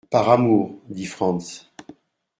[0.09, 1.69] Par amour, dit Frantz.